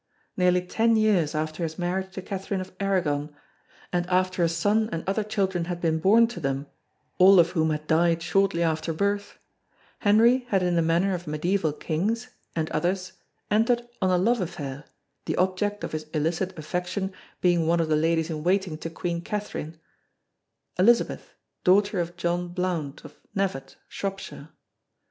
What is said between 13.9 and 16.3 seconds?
on a love affair, the object of his